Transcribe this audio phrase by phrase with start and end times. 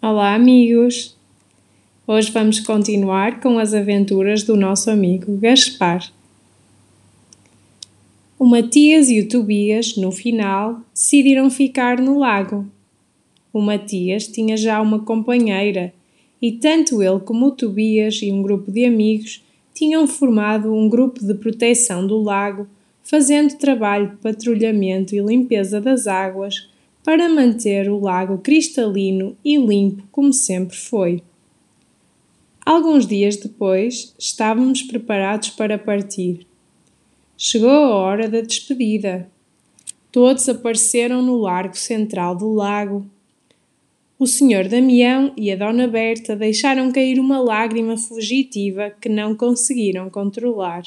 [0.00, 1.16] Olá, amigos!
[2.06, 6.12] Hoje vamos continuar com as aventuras do nosso amigo Gaspar.
[8.38, 12.64] O Matias e o Tobias, no final, decidiram ficar no lago.
[13.52, 15.92] O Matias tinha já uma companheira
[16.40, 19.44] e tanto ele como o Tobias e um grupo de amigos
[19.74, 22.68] tinham formado um grupo de proteção do lago,
[23.02, 26.68] fazendo trabalho de patrulhamento e limpeza das águas
[27.04, 31.22] para manter o lago cristalino e limpo como sempre foi.
[32.64, 36.46] Alguns dias depois, estávamos preparados para partir.
[37.36, 39.30] Chegou a hora da despedida.
[40.12, 43.06] Todos apareceram no largo central do lago.
[44.18, 50.10] O senhor Damião e a dona Berta deixaram cair uma lágrima fugitiva que não conseguiram
[50.10, 50.82] controlar.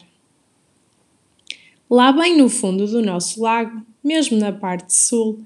[1.89, 5.39] Lá bem no fundo do nosso lago, mesmo na parte sul,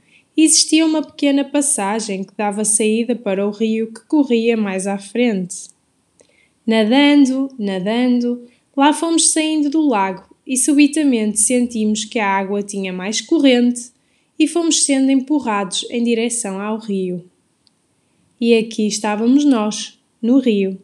[0.44, 5.70] existia uma pequena passagem que dava saída para o rio que corria mais à frente.
[6.66, 13.22] Nadando, nadando, lá fomos saindo do lago e subitamente sentimos que a água tinha mais
[13.22, 13.92] corrente
[14.38, 17.24] e fomos sendo empurrados em direção ao rio.
[18.40, 20.78] E aqui estávamos nós, no rio.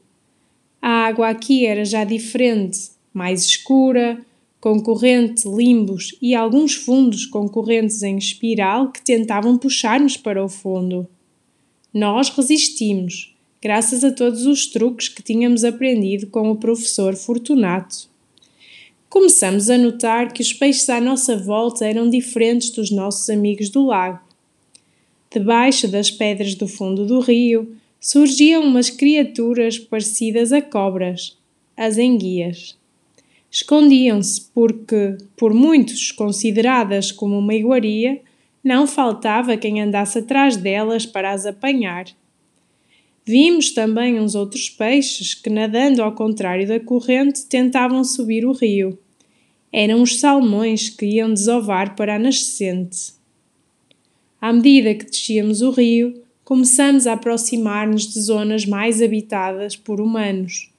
[0.81, 4.25] A água aqui era já diferente, mais escura,
[4.62, 10.48] com corrente, limbos e alguns fundos com correntes em espiral que tentavam puxar-nos para o
[10.48, 11.08] fundo.
[11.92, 18.08] Nós resistimos, graças a todos os truques que tínhamos aprendido com o professor Fortunato.
[19.09, 23.88] Começamos a notar que os peixes à nossa volta eram diferentes dos nossos amigos do
[23.88, 24.20] lago.
[25.34, 31.36] Debaixo das pedras do fundo do rio surgiam umas criaturas parecidas a cobras,
[31.75, 32.80] as enguias
[33.52, 38.21] escondiam-se porque, por muitos consideradas como uma iguaria,
[38.63, 42.05] não faltava quem andasse atrás delas para as apanhar.
[43.25, 48.97] Vimos também uns outros peixes que, nadando ao contrário da corrente, tentavam subir o rio.
[49.72, 53.13] Eram os salmões que iam desovar para a nascente.
[54.40, 60.72] À medida que descíamos o rio, começamos a aproximar-nos de zonas mais habitadas por humanos.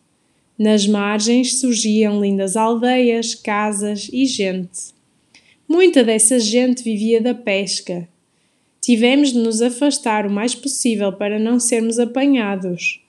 [0.62, 4.94] Nas margens surgiam lindas aldeias, casas e gente.
[5.68, 8.08] Muita dessa gente vivia da pesca.
[8.80, 13.00] Tivemos de nos afastar o mais possível para não sermos apanhados.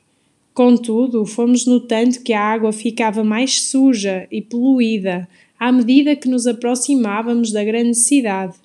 [0.52, 6.47] Contudo, fomos notando que a água ficava mais suja e poluída à medida que nos
[6.47, 8.56] aproximávamos da grande cidade.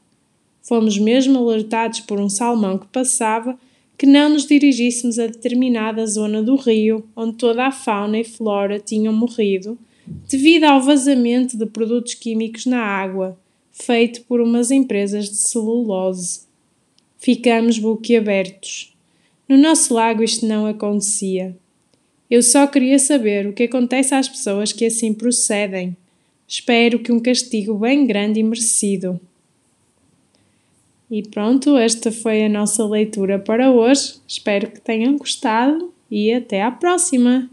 [0.62, 3.54] Fomos mesmo alertados por um salmão que passava
[3.98, 8.78] que não nos dirigíssemos a determinada zona do rio onde toda a fauna e flora
[8.78, 9.76] tinham morrido
[10.28, 13.38] devido ao vazamento de produtos químicos na água,
[13.72, 16.42] feito por umas empresas de celulose.
[17.18, 18.94] Ficamos boquiabertos.
[19.48, 21.56] No nosso lago isto não acontecia.
[22.30, 25.96] Eu só queria saber o que acontece às pessoas que assim procedem.
[26.46, 29.20] Espero que um castigo bem grande e merecido.
[31.10, 34.16] E pronto, esta foi a nossa leitura para hoje.
[34.26, 37.48] Espero que tenham gostado e até à próxima!